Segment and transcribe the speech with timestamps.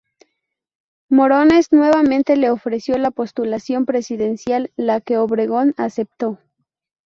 [1.11, 6.39] Morones, nuevamente, le ofreció la postulación presidencial, la que Obregón aceptó.